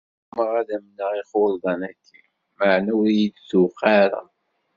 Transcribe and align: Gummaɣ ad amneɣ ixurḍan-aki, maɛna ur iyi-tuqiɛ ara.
Gummaɣ 0.27 0.51
ad 0.59 0.69
amneɣ 0.75 1.11
ixurḍan-aki, 1.21 2.19
maɛna 2.57 2.91
ur 2.99 3.05
iyi-tuqiɛ 3.13 3.85
ara. 4.03 4.21